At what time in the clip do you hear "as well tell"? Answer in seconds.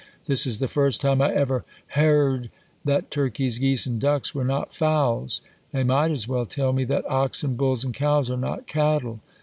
6.09-6.73